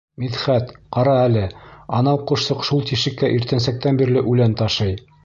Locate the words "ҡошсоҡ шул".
2.31-2.81